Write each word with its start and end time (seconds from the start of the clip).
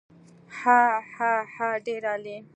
هاهاها 0.59 1.69
ډېر 1.85 2.03
عالي. 2.13 2.37